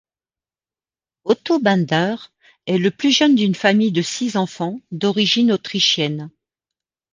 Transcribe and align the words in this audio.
Otto 1.25 1.59
Binder 1.59 2.15
est 2.65 2.79
le 2.79 2.89
plus 2.89 3.11
jeune 3.11 3.35
d'une 3.35 3.53
famille 3.53 3.91
de 3.91 4.01
six 4.01 4.35
enfants, 4.35 4.79
d’origine 4.89 5.51
autrichienne. 5.51 6.31